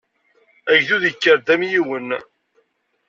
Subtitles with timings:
[0.73, 2.09] Agdud yekker-d am yiwen.